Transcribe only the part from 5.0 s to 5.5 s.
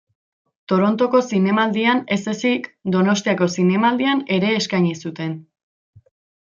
zuten.